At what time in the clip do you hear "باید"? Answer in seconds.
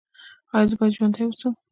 0.79-0.95